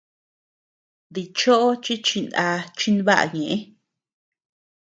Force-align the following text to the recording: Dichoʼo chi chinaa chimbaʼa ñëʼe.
Dichoʼo 1.13 1.69
chi 1.83 1.93
chinaa 2.05 2.57
chimbaʼa 2.77 3.23
ñëʼe. 3.33 3.55